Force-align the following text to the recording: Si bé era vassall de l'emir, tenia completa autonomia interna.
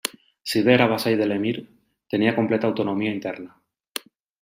Si 0.53 0.63
bé 0.67 0.73
era 0.75 0.87
vassall 0.93 1.21
de 1.21 1.27
l'emir, 1.29 1.53
tenia 2.15 2.35
completa 2.41 2.71
autonomia 2.75 3.17
interna. 3.23 3.57